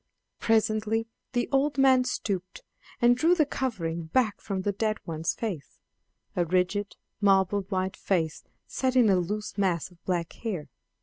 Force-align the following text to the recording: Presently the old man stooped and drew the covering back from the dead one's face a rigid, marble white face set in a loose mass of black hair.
Presently 0.39 1.05
the 1.33 1.47
old 1.51 1.77
man 1.77 2.05
stooped 2.05 2.63
and 3.03 3.15
drew 3.15 3.35
the 3.35 3.45
covering 3.45 4.05
back 4.05 4.41
from 4.41 4.63
the 4.63 4.71
dead 4.71 4.97
one's 5.05 5.35
face 5.35 5.77
a 6.35 6.43
rigid, 6.43 6.95
marble 7.21 7.61
white 7.69 7.95
face 7.97 8.43
set 8.65 8.95
in 8.95 9.11
a 9.11 9.17
loose 9.17 9.59
mass 9.59 9.91
of 9.91 10.03
black 10.03 10.33
hair. 10.33 10.69